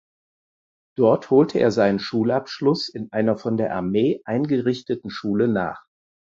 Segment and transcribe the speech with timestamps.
[0.97, 5.85] Dort holte er seinen Schulabschluss in einer von der Armee eingerichteten Schule nach.